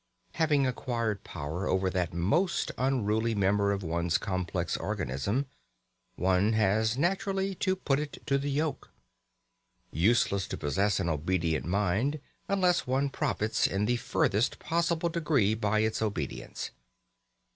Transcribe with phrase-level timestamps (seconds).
[0.31, 5.45] Having acquired power over that most unruly member of one's complex organism,
[6.15, 8.89] one has naturally to put it to the yoke.
[9.91, 15.81] Useless to possess an obedient mind unless one profits to the furthest possible degree by
[15.81, 16.71] its obedience.